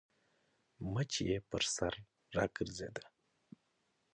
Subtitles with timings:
[0.91, 1.93] مچ يې پر سر
[2.35, 3.03] راګرځېده.